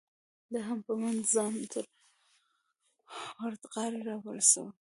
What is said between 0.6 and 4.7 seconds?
هم په منډه ځان تر وردغاړې را ورسو.